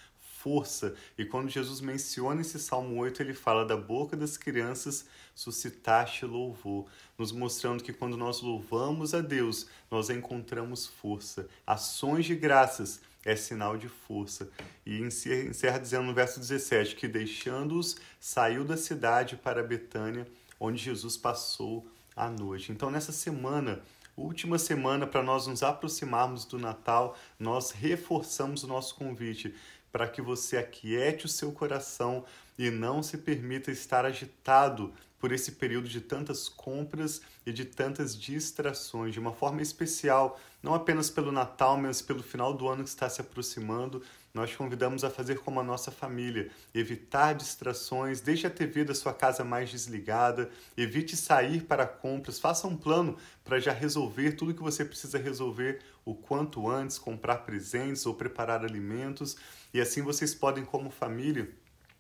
força. 0.46 0.94
E 1.18 1.25
quando 1.25 1.50
Jesus 1.50 1.82
menciona 1.82 2.42
esse 2.42 2.60
Salmo 2.60 3.00
8, 3.00 3.20
ele 3.24 3.34
fala 3.34 3.66
da 3.66 3.75
boca 3.75 4.16
das 4.16 4.38
crianças 4.38 5.08
suscitaste 5.34 6.24
louvor, 6.24 6.86
nos 7.18 7.32
mostrando 7.32 7.84
que 7.84 7.92
quando 7.92 8.16
nós 8.16 8.42
louvamos 8.42 9.16
a 9.16 9.22
Deus, 9.22 9.66
nós 9.90 10.12
encontramos 10.12 10.86
força. 10.86 11.48
Ações 11.66 12.25
de 12.25 12.36
graças 12.36 13.02
é 13.25 13.36
sinal 13.36 13.75
de 13.75 13.90
força. 13.90 14.48
E 14.86 15.00
encerra, 15.00 15.80
dizendo 15.80 16.04
no 16.04 16.14
verso 16.14 16.40
17 16.40 16.96
que 16.96 17.08
deixando-os, 17.08 17.98
saiu 18.20 18.64
da 18.64 18.78
cidade 18.78 19.36
para 19.36 19.64
Betânia, 19.64 20.28
onde 20.60 20.78
Jesus 20.78 21.18
passou 21.18 21.88
a 22.16 22.30
noite. 22.30 22.72
Então, 22.72 22.92
nessa 22.92 23.12
semana, 23.12 23.82
última 24.16 24.58
semana 24.58 25.06
para 25.06 25.22
nós 25.22 25.48
nos 25.48 25.64
aproximarmos 25.64 26.46
do 26.46 26.58
Natal, 26.58 27.18
nós 27.38 27.72
reforçamos 27.72 28.64
o 28.64 28.68
nosso 28.68 28.96
convite 28.96 29.54
para 29.96 30.10
que 30.10 30.22
você 30.22 30.58
aquiete 30.58 31.25
o 31.25 31.30
seu 31.30 31.54
coração 31.54 32.25
e 32.58 32.70
não 32.70 33.02
se 33.02 33.18
permita 33.18 33.72
estar 33.72 34.04
agitado 34.04 34.92
por 35.18 35.32
esse 35.32 35.54
período 35.54 35.88
de 35.88 36.02
tantas 36.02 36.50
compras 36.50 37.22
e 37.46 37.54
de 37.54 37.64
tantas 37.64 38.14
distrações, 38.14 39.14
de 39.14 39.22
uma 39.22 39.32
forma 39.32 39.62
especial, 39.62 40.38
não 40.62 40.74
apenas 40.74 41.10
pelo 41.10 41.32
Natal, 41.32 41.78
mas 41.78 42.02
pelo 42.02 42.22
final 42.22 42.54
do 42.54 42.68
ano 42.68 42.84
que 42.84 42.90
está 42.90 43.08
se 43.08 43.22
aproximando. 43.22 44.04
Nós 44.34 44.54
convidamos 44.54 45.06
a 45.06 45.10
fazer 45.10 45.40
como 45.40 45.62
a 45.62 45.64
nossa 45.64 45.92
família, 45.92 46.52
evitar 46.74 47.34
distrações, 47.34 48.20
deixe 48.20 48.46
a 48.46 48.50
TV 48.50 48.84
da 48.84 48.94
sua 48.94 49.14
casa 49.14 49.46
mais 49.46 49.72
desligada, 49.72 50.50
evite 50.75 51.16
sair 51.16 51.64
para 51.64 51.88
compras, 51.88 52.38
faça 52.38 52.68
um 52.68 52.75
plano 52.75 53.16
para 53.46 53.62
já 53.62 53.72
resolver 53.72 54.34
tudo 54.34 54.54
que 54.54 54.62
você 54.62 54.84
precisa 54.84 55.18
resolver 55.18 55.80
o 56.06 56.14
quanto 56.14 56.70
antes, 56.70 57.00
comprar 57.00 57.40
presentes 57.40 58.06
ou 58.06 58.14
preparar 58.14 58.64
alimentos, 58.64 59.36
e 59.74 59.82
assim 59.82 60.02
vocês 60.02 60.36
podem 60.36 60.64
como 60.64 60.90
família 60.92 61.50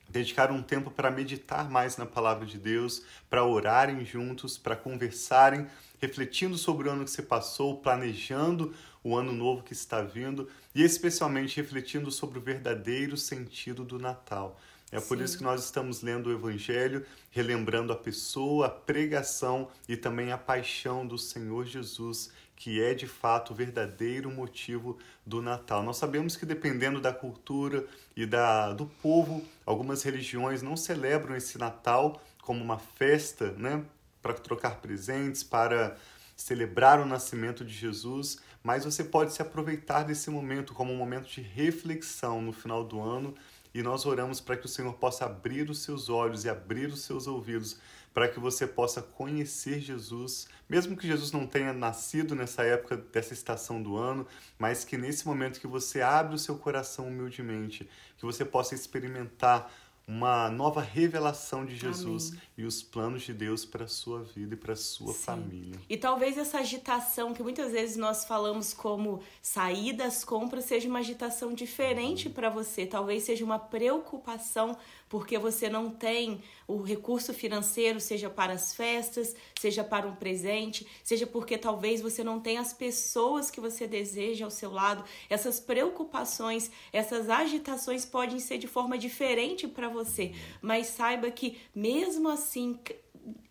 dedicar 0.07 0.51
um 0.51 0.61
tempo 0.61 0.91
para 0.91 1.09
meditar 1.09 1.69
mais 1.69 1.97
na 1.97 2.05
palavra 2.05 2.45
de 2.45 2.57
Deus, 2.57 3.03
para 3.29 3.43
orarem 3.43 4.05
juntos, 4.05 4.57
para 4.57 4.75
conversarem, 4.75 5.67
refletindo 5.99 6.57
sobre 6.57 6.87
o 6.87 6.91
ano 6.91 7.03
que 7.03 7.11
se 7.11 7.23
passou, 7.23 7.81
planejando 7.81 8.73
o 9.03 9.15
ano 9.15 9.31
novo 9.31 9.63
que 9.63 9.73
está 9.73 10.01
vindo 10.01 10.49
e 10.73 10.83
especialmente 10.83 11.57
refletindo 11.57 12.11
sobre 12.11 12.37
o 12.37 12.41
verdadeiro 12.41 13.17
sentido 13.17 13.83
do 13.83 13.99
Natal. 13.99 14.59
É 14.91 14.99
por 14.99 15.17
Sim. 15.17 15.23
isso 15.23 15.37
que 15.37 15.43
nós 15.43 15.63
estamos 15.63 16.01
lendo 16.01 16.27
o 16.27 16.31
Evangelho, 16.33 17.05
relembrando 17.31 17.91
a 17.91 17.95
pessoa, 17.95 18.67
a 18.67 18.69
pregação 18.69 19.69
e 19.89 19.97
também 19.97 20.31
a 20.31 20.37
paixão 20.37 21.05
do 21.05 21.17
Senhor 21.17 21.65
Jesus, 21.65 22.31
que 22.55 22.81
é 22.81 22.93
de 22.93 23.07
fato 23.07 23.51
o 23.51 23.55
verdadeiro 23.55 24.31
motivo 24.31 24.97
do 25.25 25.41
Natal. 25.41 25.83
Nós 25.83 25.97
sabemos 25.97 26.35
que 26.35 26.45
dependendo 26.45 27.01
da 27.01 27.13
cultura 27.13 27.85
e 28.15 28.25
da, 28.25 28.73
do 28.73 28.85
povo, 28.85 29.43
algumas 29.65 30.03
religiões 30.03 30.61
não 30.61 30.77
celebram 30.77 31.35
esse 31.35 31.57
Natal 31.57 32.21
como 32.41 32.63
uma 32.63 32.77
festa, 32.77 33.51
né, 33.53 33.83
para 34.21 34.33
trocar 34.33 34.77
presentes, 34.77 35.43
para 35.43 35.97
celebrar 36.35 36.99
o 36.99 37.05
nascimento 37.05 37.63
de 37.63 37.73
Jesus, 37.73 38.39
mas 38.63 38.83
você 38.83 39.03
pode 39.03 39.33
se 39.33 39.41
aproveitar 39.41 40.03
desse 40.03 40.29
momento 40.29 40.73
como 40.73 40.91
um 40.91 40.97
momento 40.97 41.27
de 41.27 41.41
reflexão 41.41 42.41
no 42.41 42.51
final 42.51 42.83
do 42.83 42.99
ano 42.99 43.35
e 43.75 43.83
nós 43.83 44.05
oramos 44.05 44.39
para 44.39 44.55
que 44.55 44.65
o 44.65 44.69
Senhor 44.69 44.93
possa 44.93 45.25
abrir 45.25 45.69
os 45.69 45.79
seus 45.79 46.07
olhos 46.07 46.45
e 46.45 46.49
abrir 46.49 46.87
os 46.87 47.01
seus 47.01 47.27
ouvidos 47.27 47.77
para 48.15 48.29
que 48.29 48.39
você 48.39 48.65
possa 48.65 49.01
conhecer 49.01 49.81
Jesus, 49.81 50.47
mesmo 50.69 50.95
que 50.95 51.05
Jesus 51.05 51.33
não 51.33 51.45
tenha 51.45 51.73
nascido 51.73 52.33
nessa 52.33 52.63
época 52.63 52.95
dessa 52.95 53.33
estação 53.33 53.83
do 53.83 53.97
ano, 53.97 54.25
mas 54.57 54.85
que 54.85 54.97
nesse 54.97 55.27
momento 55.27 55.59
que 55.59 55.67
você 55.67 56.01
abre 56.01 56.33
o 56.33 56.39
seu 56.39 56.57
coração 56.57 57.09
humildemente, 57.09 57.89
que 58.17 58.25
você 58.25 58.45
possa 58.45 58.73
experimentar 58.73 59.69
uma 60.07 60.49
nova 60.49 60.81
revelação 60.81 61.65
de 61.65 61.75
Jesus 61.75 62.29
Amém. 62.29 62.41
e 62.59 62.63
os 62.63 62.83
planos 62.83 63.23
de 63.23 63.33
Deus 63.33 63.65
para 63.65 63.85
a 63.85 63.87
sua 63.87 64.21
vida 64.21 64.53
e 64.53 64.57
para 64.57 64.73
a 64.73 64.77
sua 64.77 65.13
Sim. 65.13 65.23
família. 65.23 65.79
E 65.89 65.97
talvez 65.97 66.37
essa 66.37 66.59
agitação 66.59 67.33
que 67.33 67.41
muitas 67.41 67.71
vezes 67.71 67.97
nós 67.97 68.23
falamos 68.23 68.73
como 68.73 69.21
sair 69.41 69.93
das 69.93 70.23
compras 70.23 70.65
seja 70.65 70.87
uma 70.87 70.99
agitação 70.99 71.53
diferente 71.53 72.27
uhum. 72.27 72.33
para 72.33 72.49
você, 72.49 72.85
talvez 72.85 73.23
seja 73.23 73.43
uma 73.43 73.57
preocupação 73.57 74.77
porque 75.15 75.37
você 75.37 75.69
não 75.69 75.89
tem 75.89 76.41
o 76.67 76.81
recurso 76.81 77.33
financeiro, 77.33 78.01
seja 78.01 78.29
para 78.29 78.51
as 78.51 78.75
festas, 78.75 79.33
seja 79.57 79.81
para 79.81 80.05
um 80.05 80.13
presente, 80.13 80.85
seja 81.05 81.25
porque 81.25 81.57
talvez 81.57 82.01
você 82.01 82.21
não 82.21 82.37
tenha 82.37 82.59
as 82.59 82.73
pessoas 82.73 83.49
que 83.49 83.61
você 83.61 83.87
deseja 83.87 84.43
ao 84.43 84.51
seu 84.51 84.69
lado. 84.69 85.05
Essas 85.29 85.57
preocupações, 85.57 86.69
essas 86.91 87.29
agitações 87.29 88.03
podem 88.03 88.39
ser 88.39 88.57
de 88.57 88.67
forma 88.67 88.97
diferente 88.97 89.69
para 89.69 89.87
você, 89.87 90.33
mas 90.61 90.87
saiba 90.87 91.31
que 91.31 91.59
mesmo 91.73 92.27
assim 92.27 92.77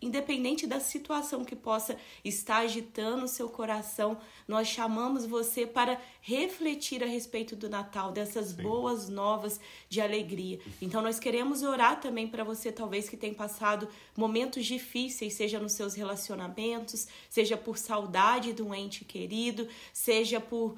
independente 0.01 0.65
da 0.65 0.79
situação 0.79 1.43
que 1.43 1.55
possa 1.55 1.97
estar 2.23 2.57
agitando 2.57 3.25
o 3.25 3.27
seu 3.27 3.49
coração, 3.49 4.17
nós 4.47 4.67
chamamos 4.67 5.25
você 5.25 5.65
para 5.65 5.99
refletir 6.21 7.03
a 7.03 7.07
respeito 7.07 7.55
do 7.55 7.69
Natal, 7.69 8.11
dessas 8.11 8.49
Sim. 8.49 8.63
boas 8.63 9.09
novas 9.09 9.59
de 9.89 9.99
alegria. 9.99 10.59
Então 10.81 11.01
nós 11.01 11.19
queremos 11.19 11.63
orar 11.63 11.99
também 11.99 12.27
para 12.27 12.43
você 12.43 12.71
talvez 12.71 13.09
que 13.09 13.17
tem 13.17 13.33
passado 13.33 13.87
momentos 14.15 14.65
difíceis, 14.65 15.33
seja 15.33 15.59
nos 15.59 15.73
seus 15.73 15.93
relacionamentos, 15.93 17.07
seja 17.29 17.57
por 17.57 17.77
saudade 17.77 18.53
do 18.53 18.73
ente 18.73 19.03
querido, 19.03 19.67
seja 19.91 20.39
por 20.39 20.77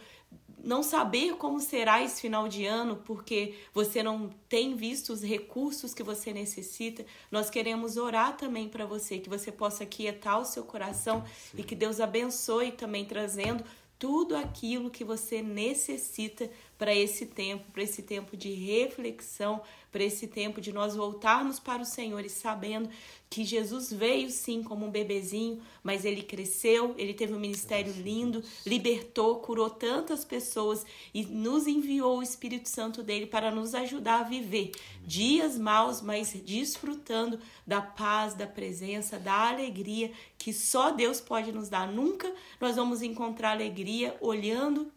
não 0.63 0.81
saber 0.81 1.35
como 1.35 1.59
será 1.59 2.01
esse 2.01 2.21
final 2.21 2.47
de 2.47 2.65
ano 2.65 2.97
porque 3.05 3.55
você 3.73 4.01
não 4.01 4.29
tem 4.49 4.75
visto 4.75 5.13
os 5.13 5.21
recursos 5.21 5.93
que 5.93 6.03
você 6.03 6.33
necessita, 6.33 7.05
nós 7.31 7.49
queremos 7.49 7.97
orar 7.97 8.35
também 8.35 8.67
para 8.67 8.85
você, 8.85 9.19
que 9.19 9.29
você 9.29 9.51
possa 9.51 9.85
quietar 9.85 10.39
o 10.39 10.45
seu 10.45 10.63
coração 10.63 11.23
Sim. 11.51 11.59
e 11.59 11.63
que 11.63 11.75
Deus 11.75 11.99
abençoe 11.99 12.71
também 12.71 13.05
trazendo 13.05 13.63
tudo 13.99 14.35
aquilo 14.35 14.91
que 14.91 15.03
você 15.03 15.41
necessita 15.41 16.49
para 16.77 16.93
esse 16.93 17.25
tempo, 17.25 17.71
para 17.71 17.83
esse 17.83 18.03
tempo 18.03 18.37
de 18.37 18.51
reflexão, 18.51 19.61
para 19.91 20.03
esse 20.03 20.27
tempo 20.27 20.61
de 20.61 20.71
nós 20.71 20.95
voltarmos 20.95 21.59
para 21.59 21.81
o 21.81 21.85
Senhor 21.85 22.23
e 22.23 22.29
sabendo 22.29 22.89
que 23.29 23.43
Jesus 23.43 23.91
veio 23.91 24.29
sim 24.29 24.63
como 24.63 24.85
um 24.85 24.91
bebezinho, 24.91 25.61
mas 25.83 26.05
ele 26.05 26.21
cresceu, 26.21 26.93
ele 26.97 27.13
teve 27.13 27.33
um 27.33 27.39
ministério 27.39 27.91
lindo, 27.93 28.43
libertou, 28.65 29.39
curou 29.39 29.69
tantas 29.69 30.23
pessoas 30.23 30.85
e 31.13 31.25
nos 31.25 31.67
enviou 31.67 32.19
o 32.19 32.23
Espírito 32.23 32.69
Santo 32.69 33.03
dele 33.03 33.25
para 33.25 33.51
nos 33.51 33.73
ajudar 33.73 34.21
a 34.21 34.23
viver. 34.23 34.71
Dias 35.03 35.57
maus, 35.57 36.01
mas 36.01 36.31
desfrutando 36.33 37.39
da 37.65 37.81
paz, 37.81 38.33
da 38.33 38.47
presença, 38.47 39.17
da 39.19 39.49
alegria 39.49 40.11
que 40.37 40.53
só 40.53 40.91
Deus 40.91 41.19
pode 41.19 41.51
nos 41.51 41.69
dar. 41.69 41.91
Nunca 41.91 42.31
nós 42.61 42.75
vamos 42.75 43.01
encontrar 43.01 43.51
alegria 43.51 44.15
olhando 44.21 44.91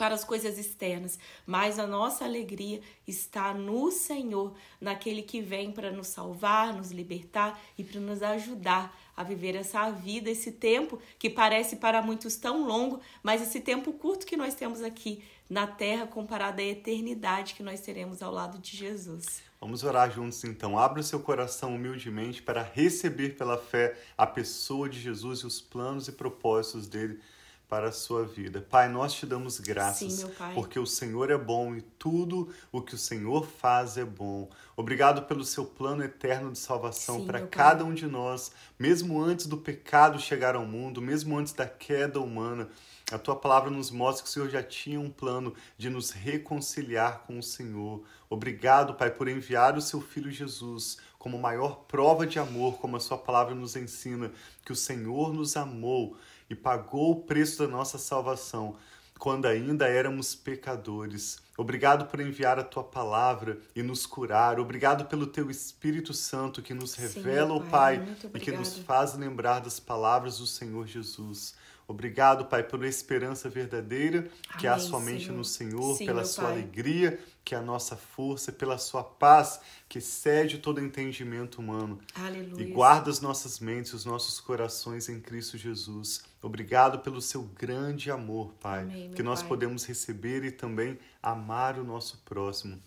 para 0.00 0.14
as 0.14 0.24
coisas 0.24 0.56
externas, 0.56 1.18
mas 1.44 1.78
a 1.78 1.86
nossa 1.86 2.24
alegria 2.24 2.80
está 3.06 3.52
no 3.52 3.90
Senhor, 3.90 4.54
naquele 4.80 5.20
que 5.20 5.42
vem 5.42 5.70
para 5.70 5.92
nos 5.92 6.06
salvar, 6.06 6.72
nos 6.72 6.90
libertar 6.90 7.60
e 7.76 7.84
para 7.84 8.00
nos 8.00 8.22
ajudar 8.22 8.98
a 9.14 9.22
viver 9.22 9.54
essa 9.54 9.90
vida, 9.90 10.30
esse 10.30 10.52
tempo 10.52 10.98
que 11.18 11.28
parece 11.28 11.76
para 11.76 12.00
muitos 12.00 12.36
tão 12.36 12.66
longo, 12.66 12.98
mas 13.22 13.42
esse 13.42 13.60
tempo 13.60 13.92
curto 13.92 14.24
que 14.24 14.38
nós 14.38 14.54
temos 14.54 14.82
aqui 14.82 15.22
na 15.50 15.66
terra 15.66 16.06
comparado 16.06 16.62
à 16.62 16.64
eternidade 16.64 17.52
que 17.52 17.62
nós 17.62 17.82
teremos 17.82 18.22
ao 18.22 18.32
lado 18.32 18.56
de 18.56 18.74
Jesus. 18.74 19.42
Vamos 19.60 19.84
orar 19.84 20.10
juntos 20.10 20.42
então. 20.44 20.78
Abra 20.78 21.00
o 21.00 21.04
seu 21.04 21.20
coração 21.20 21.74
humildemente 21.74 22.40
para 22.40 22.62
receber 22.62 23.36
pela 23.36 23.58
fé 23.58 23.98
a 24.16 24.26
pessoa 24.26 24.88
de 24.88 24.98
Jesus 24.98 25.40
e 25.40 25.46
os 25.46 25.60
planos 25.60 26.08
e 26.08 26.12
propósitos 26.12 26.88
dele 26.88 27.20
para 27.70 27.88
a 27.88 27.92
sua 27.92 28.24
vida. 28.24 28.60
Pai, 28.68 28.88
nós 28.88 29.14
te 29.14 29.24
damos 29.24 29.60
graças 29.60 30.12
Sim, 30.14 30.30
porque 30.54 30.76
o 30.76 30.84
Senhor 30.84 31.30
é 31.30 31.38
bom 31.38 31.76
e 31.76 31.80
tudo 31.80 32.52
o 32.72 32.82
que 32.82 32.96
o 32.96 32.98
Senhor 32.98 33.46
faz 33.46 33.96
é 33.96 34.04
bom. 34.04 34.50
Obrigado 34.76 35.22
pelo 35.22 35.44
seu 35.44 35.64
plano 35.64 36.02
eterno 36.02 36.50
de 36.50 36.58
salvação 36.58 37.24
para 37.24 37.46
cada 37.46 37.84
um 37.84 37.94
de 37.94 38.08
nós, 38.08 38.50
mesmo 38.76 39.22
antes 39.22 39.46
do 39.46 39.56
pecado 39.56 40.18
chegar 40.18 40.56
ao 40.56 40.66
mundo, 40.66 41.00
mesmo 41.00 41.38
antes 41.38 41.52
da 41.52 41.66
queda 41.66 42.20
humana. 42.20 42.68
A 43.12 43.18
tua 43.18 43.36
palavra 43.36 43.70
nos 43.70 43.90
mostra 43.90 44.24
que 44.24 44.28
o 44.28 44.32
Senhor 44.32 44.48
já 44.48 44.62
tinha 44.62 44.98
um 44.98 45.10
plano 45.10 45.54
de 45.78 45.88
nos 45.88 46.10
reconciliar 46.10 47.24
com 47.26 47.38
o 47.38 47.42
Senhor. 47.42 48.02
Obrigado, 48.28 48.94
Pai, 48.94 49.10
por 49.10 49.28
enviar 49.28 49.76
o 49.76 49.80
seu 49.80 50.00
filho 50.00 50.30
Jesus 50.30 50.98
como 51.18 51.38
maior 51.38 51.84
prova 51.86 52.26
de 52.26 52.38
amor, 52.38 52.78
como 52.78 52.96
a 52.96 53.00
sua 53.00 53.18
palavra 53.18 53.54
nos 53.54 53.76
ensina, 53.76 54.32
que 54.64 54.72
o 54.72 54.76
Senhor 54.76 55.34
nos 55.34 55.56
amou 55.56 56.16
e 56.50 56.54
pagou 56.54 57.12
o 57.12 57.22
preço 57.22 57.62
da 57.62 57.68
nossa 57.68 57.96
salvação 57.96 58.76
quando 59.20 59.46
ainda 59.46 59.86
éramos 59.86 60.34
pecadores. 60.34 61.38
Obrigado 61.56 62.06
por 62.06 62.20
enviar 62.20 62.58
a 62.58 62.64
tua 62.64 62.82
palavra 62.82 63.58
e 63.76 63.82
nos 63.82 64.06
curar. 64.06 64.58
Obrigado 64.58 65.04
pelo 65.04 65.26
teu 65.26 65.50
Espírito 65.50 66.14
Santo 66.14 66.62
que 66.62 66.72
nos 66.72 66.94
revela, 66.94 67.62
Sim, 67.62 67.68
Pai, 67.68 67.98
Pai 67.98 68.30
e 68.34 68.40
que 68.40 68.50
nos 68.50 68.78
faz 68.78 69.14
lembrar 69.14 69.60
das 69.60 69.78
palavras 69.78 70.38
do 70.38 70.46
Senhor 70.46 70.86
Jesus. 70.86 71.54
Obrigado, 71.90 72.44
Pai, 72.44 72.62
pela 72.62 72.86
esperança 72.86 73.48
verdadeira 73.48 74.28
que 74.60 74.68
Amém, 74.68 74.68
há 74.68 74.78
somente 74.78 75.24
Senhor. 75.24 75.36
no 75.36 75.44
Senhor, 75.44 75.96
Sim, 75.96 76.06
pela 76.06 76.24
sua 76.24 76.44
pai. 76.44 76.52
alegria, 76.52 77.18
que 77.44 77.52
é 77.52 77.58
a 77.58 77.60
nossa 77.60 77.96
força, 77.96 78.52
pela 78.52 78.78
sua 78.78 79.02
paz, 79.02 79.60
que 79.88 79.98
excede 79.98 80.58
todo 80.58 80.80
entendimento 80.80 81.58
humano. 81.58 81.98
Aleluia. 82.14 82.62
E 82.62 82.70
guarda 82.70 83.10
as 83.10 83.20
nossas 83.20 83.58
mentes, 83.58 83.92
os 83.92 84.04
nossos 84.04 84.38
corações 84.38 85.08
em 85.08 85.18
Cristo 85.20 85.58
Jesus. 85.58 86.22
Obrigado 86.40 87.00
pelo 87.00 87.20
seu 87.20 87.42
grande 87.42 88.08
amor, 88.08 88.54
Pai, 88.60 88.82
Amém, 88.82 89.10
que 89.10 89.22
nós 89.24 89.40
pai. 89.40 89.48
podemos 89.48 89.84
receber 89.84 90.44
e 90.44 90.52
também 90.52 90.96
amar 91.20 91.76
o 91.76 91.82
nosso 91.82 92.18
próximo. 92.24 92.80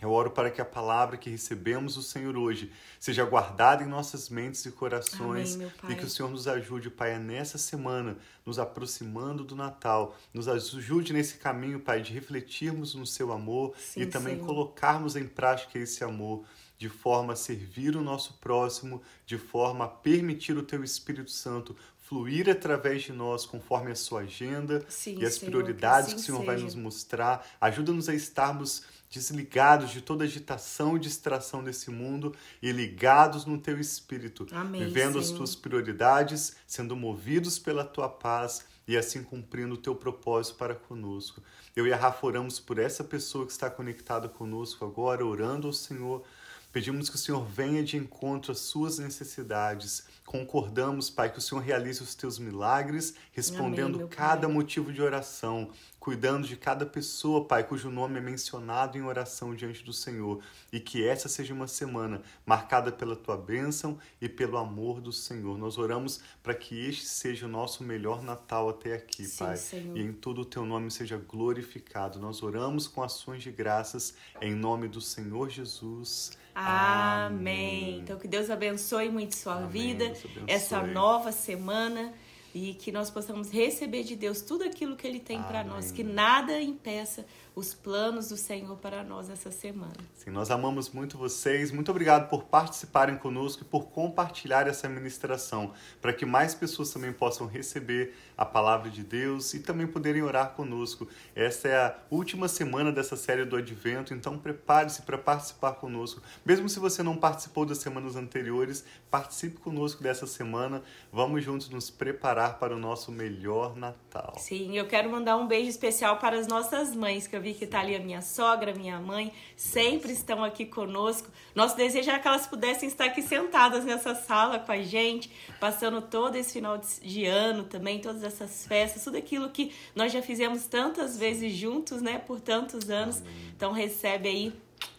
Eu 0.00 0.10
oro 0.12 0.30
para 0.30 0.50
que 0.50 0.60
a 0.60 0.64
palavra 0.64 1.16
que 1.16 1.28
recebemos 1.28 1.94
do 1.94 2.02
Senhor 2.02 2.36
hoje 2.36 2.72
seja 2.98 3.24
guardada 3.24 3.82
em 3.84 3.86
nossas 3.86 4.28
mentes 4.30 4.64
e 4.64 4.72
corações 4.72 5.56
Amém, 5.56 5.70
e 5.90 5.94
que 5.94 6.04
o 6.04 6.10
Senhor 6.10 6.30
nos 6.30 6.48
ajude, 6.48 6.88
Pai, 6.88 7.18
nessa 7.18 7.58
semana, 7.58 8.16
nos 8.46 8.58
aproximando 8.58 9.44
do 9.44 9.54
Natal, 9.54 10.16
nos 10.32 10.48
ajude 10.48 11.12
nesse 11.12 11.36
caminho, 11.36 11.80
Pai, 11.80 12.00
de 12.00 12.12
refletirmos 12.12 12.94
no 12.94 13.06
seu 13.06 13.30
amor 13.30 13.74
Sim, 13.78 14.00
e 14.00 14.06
também 14.06 14.36
Senhor. 14.36 14.46
colocarmos 14.46 15.16
em 15.16 15.26
prática 15.26 15.78
esse 15.78 16.02
amor 16.02 16.44
de 16.80 16.88
forma 16.88 17.34
a 17.34 17.36
servir 17.36 17.94
o 17.94 18.00
nosso 18.00 18.38
próximo, 18.40 19.02
de 19.26 19.36
forma 19.36 19.84
a 19.84 19.88
permitir 19.88 20.56
o 20.56 20.62
teu 20.62 20.82
Espírito 20.82 21.30
Santo 21.30 21.76
fluir 22.10 22.50
através 22.50 23.04
de 23.04 23.12
nós 23.12 23.46
conforme 23.46 23.92
a 23.92 23.94
sua 23.94 24.22
agenda 24.22 24.84
Sim, 24.88 25.16
e 25.20 25.24
as 25.24 25.34
Senhor, 25.34 25.52
prioridades 25.52 26.08
que, 26.08 26.14
assim 26.16 26.16
que 26.16 26.22
o 26.22 26.24
Senhor 26.24 26.38
seja. 26.40 26.52
vai 26.52 26.60
nos 26.60 26.74
mostrar. 26.74 27.46
Ajuda-nos 27.60 28.08
a 28.08 28.14
estarmos 28.14 28.82
desligados 29.08 29.90
de 29.90 30.00
toda 30.00 30.24
agitação 30.24 30.96
e 30.96 31.00
distração 31.00 31.62
desse 31.62 31.88
mundo 31.88 32.34
e 32.60 32.72
ligados 32.72 33.44
no 33.44 33.58
teu 33.58 33.78
espírito, 33.78 34.44
Amém, 34.50 34.84
vivendo 34.84 35.12
Senhor. 35.12 35.20
as 35.20 35.30
tuas 35.30 35.54
prioridades, 35.54 36.56
sendo 36.66 36.96
movidos 36.96 37.60
pela 37.60 37.84
tua 37.84 38.08
paz 38.08 38.64
e 38.88 38.96
assim 38.96 39.22
cumprindo 39.22 39.74
o 39.74 39.78
teu 39.78 39.94
propósito 39.94 40.56
para 40.56 40.74
conosco. 40.74 41.40
Eu 41.76 41.86
e 41.86 41.92
a 41.92 41.96
Rafa 41.96 42.26
oramos 42.26 42.58
por 42.58 42.80
essa 42.80 43.04
pessoa 43.04 43.46
que 43.46 43.52
está 43.52 43.70
conectada 43.70 44.28
conosco 44.28 44.84
agora, 44.84 45.24
orando 45.24 45.68
ao 45.68 45.72
Senhor 45.72 46.24
Pedimos 46.72 47.10
que 47.10 47.16
o 47.16 47.18
Senhor 47.18 47.44
venha 47.44 47.82
de 47.82 47.96
encontro 47.96 48.52
às 48.52 48.60
suas 48.60 48.98
necessidades. 48.98 50.04
Concordamos, 50.24 51.10
Pai, 51.10 51.32
que 51.32 51.38
o 51.38 51.42
Senhor 51.42 51.60
realize 51.60 52.00
os 52.00 52.14
teus 52.14 52.38
milagres, 52.38 53.14
respondendo 53.32 53.96
Amém, 53.96 54.08
cada 54.08 54.46
Pai. 54.46 54.54
motivo 54.54 54.92
de 54.92 55.02
oração, 55.02 55.70
cuidando 55.98 56.46
de 56.46 56.56
cada 56.56 56.86
pessoa, 56.86 57.44
Pai, 57.44 57.64
cujo 57.64 57.90
nome 57.90 58.18
é 58.18 58.20
mencionado 58.20 58.96
em 58.96 59.02
oração 59.02 59.52
diante 59.52 59.82
do 59.82 59.92
Senhor. 59.92 60.40
E 60.72 60.78
que 60.78 61.04
essa 61.04 61.28
seja 61.28 61.52
uma 61.52 61.66
semana 61.66 62.22
marcada 62.46 62.92
pela 62.92 63.16
tua 63.16 63.36
bênção 63.36 63.98
e 64.20 64.28
pelo 64.28 64.56
amor 64.56 65.00
do 65.00 65.12
Senhor. 65.12 65.58
Nós 65.58 65.76
oramos 65.76 66.20
para 66.40 66.54
que 66.54 66.86
este 66.86 67.06
seja 67.06 67.46
o 67.46 67.48
nosso 67.48 67.82
melhor 67.82 68.22
Natal 68.22 68.68
até 68.68 68.94
aqui, 68.94 69.24
Sim, 69.24 69.44
Pai. 69.44 69.56
Senhor. 69.56 69.98
E 69.98 70.02
em 70.02 70.12
todo 70.12 70.42
o 70.42 70.44
teu 70.44 70.64
nome 70.64 70.88
seja 70.92 71.16
glorificado. 71.16 72.20
Nós 72.20 72.40
oramos 72.44 72.86
com 72.86 73.02
ações 73.02 73.42
de 73.42 73.50
graças 73.50 74.14
em 74.40 74.54
nome 74.54 74.86
do 74.86 75.00
Senhor 75.00 75.50
Jesus. 75.50 76.38
Amém. 76.54 77.98
Então 77.98 78.18
que 78.18 78.28
Deus 78.28 78.50
abençoe 78.50 79.08
muito 79.08 79.34
sua 79.36 79.56
Amém. 79.56 79.68
vida, 79.68 80.12
essa 80.46 80.82
nova 80.82 81.32
semana 81.32 82.12
e 82.54 82.74
que 82.74 82.90
nós 82.90 83.10
possamos 83.10 83.50
receber 83.50 84.02
de 84.02 84.16
Deus 84.16 84.42
tudo 84.42 84.64
aquilo 84.64 84.96
que 84.96 85.06
Ele 85.06 85.20
tem 85.20 85.42
para 85.42 85.60
Amém. 85.60 85.72
nós, 85.72 85.92
que 85.92 86.02
nada 86.02 86.60
impeça 86.60 87.24
os 87.54 87.74
planos 87.74 88.28
do 88.28 88.36
Senhor 88.36 88.76
para 88.76 89.02
nós 89.02 89.28
essa 89.28 89.50
semana. 89.50 89.94
Sim, 90.14 90.30
nós 90.30 90.50
amamos 90.50 90.90
muito 90.90 91.18
vocês. 91.18 91.70
Muito 91.70 91.90
obrigado 91.90 92.28
por 92.28 92.44
participarem 92.44 93.16
conosco 93.16 93.62
e 93.62 93.66
por 93.66 93.86
compartilhar 93.86 94.66
essa 94.66 94.88
ministração, 94.88 95.72
para 96.00 96.12
que 96.12 96.24
mais 96.24 96.54
pessoas 96.54 96.90
também 96.90 97.12
possam 97.12 97.46
receber 97.46 98.14
a 98.36 98.44
palavra 98.44 98.90
de 98.90 99.02
Deus 99.02 99.52
e 99.52 99.60
também 99.60 99.86
poderem 99.86 100.22
orar 100.22 100.52
conosco. 100.52 101.06
Essa 101.34 101.68
é 101.68 101.76
a 101.76 101.96
última 102.10 102.48
semana 102.48 102.90
dessa 102.90 103.16
série 103.16 103.44
do 103.44 103.56
Advento, 103.56 104.14
então 104.14 104.38
prepare-se 104.38 105.02
para 105.02 105.18
participar 105.18 105.72
conosco. 105.72 106.22
Mesmo 106.44 106.68
se 106.68 106.78
você 106.78 107.02
não 107.02 107.16
participou 107.16 107.66
das 107.66 107.78
semanas 107.78 108.16
anteriores, 108.16 108.84
participe 109.10 109.58
conosco 109.58 110.02
dessa 110.02 110.26
semana. 110.26 110.82
Vamos 111.12 111.44
juntos 111.44 111.68
nos 111.68 111.90
preparar 111.90 112.58
para 112.58 112.74
o 112.74 112.78
nosso 112.78 113.12
melhor 113.12 113.76
Natal. 113.76 114.34
Sim, 114.38 114.76
eu 114.76 114.86
quero 114.86 115.10
mandar 115.10 115.36
um 115.36 115.46
beijo 115.46 115.68
especial 115.68 116.16
para 116.18 116.38
as 116.38 116.46
nossas 116.46 116.94
mães, 116.94 117.26
que 117.26 117.36
eu 117.36 117.40
vi 117.40 117.49
que 117.54 117.64
está 117.64 117.80
ali 117.80 117.94
a 117.94 118.00
minha 118.00 118.22
sogra, 118.22 118.74
minha 118.74 118.98
mãe, 118.98 119.32
sempre 119.56 120.12
estão 120.12 120.42
aqui 120.44 120.64
conosco. 120.64 121.28
Nosso 121.54 121.76
desejo 121.76 122.08
era 122.10 122.18
que 122.18 122.28
elas 122.28 122.46
pudessem 122.46 122.88
estar 122.88 123.06
aqui 123.06 123.22
sentadas 123.22 123.84
nessa 123.84 124.14
sala 124.14 124.58
com 124.58 124.72
a 124.72 124.82
gente, 124.82 125.30
passando 125.58 126.00
todo 126.02 126.36
esse 126.36 126.52
final 126.54 126.78
de- 126.78 127.00
de 127.00 127.24
ano 127.26 127.64
também, 127.64 128.00
todas 128.00 128.22
essas 128.22 128.66
festas, 128.66 129.04
tudo 129.04 129.16
aquilo 129.16 129.48
que 129.50 129.72
nós 129.94 130.12
já 130.12 130.22
fizemos 130.22 130.64
tantas 130.66 131.16
vezes 131.18 131.52
juntos, 131.54 132.00
né, 132.02 132.18
por 132.18 132.40
tantos 132.40 132.88
anos. 132.90 133.22
Então 133.56 133.72
recebe 133.72 134.28
aí 134.28 134.52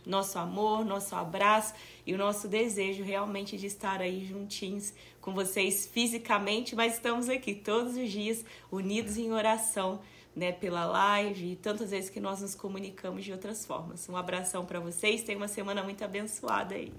nosso 0.06 0.38
amor, 0.40 0.84
nosso 0.84 1.16
abraço 1.16 1.74
e 2.06 2.14
o 2.14 2.18
nosso 2.18 2.48
desejo 2.48 3.04
realmente 3.04 3.56
de 3.58 3.68
estar 3.68 4.02
aí 4.02 4.26
juntinhos 4.26 4.94
com 5.20 5.32
vocês 5.34 5.88
fisicamente, 5.92 6.76
mas 6.76 6.96
estamos 6.96 7.30
aqui 7.30 7.54
todos 7.54 7.96
os 7.96 8.10
dias 8.10 8.44
unidos 8.72 9.18
em 9.18 9.32
oração, 9.32 10.00
né, 10.36 10.52
pela 10.52 10.86
live 10.86 11.52
e 11.52 11.56
tantas 11.56 11.92
vezes 11.92 12.10
que 12.10 12.20
nós 12.20 12.42
nos 12.42 12.56
comunicamos 12.56 13.24
de 13.24 13.32
outras 13.32 13.66
formas. 13.66 14.08
Um 14.08 14.16
abração 14.16 14.66
para 14.66 14.80
vocês, 14.80 15.24
tenham 15.24 15.40
uma 15.40 15.48
semana 15.48 15.84
muito 15.84 16.04
abençoada 16.04 16.76
aí. 16.76 16.92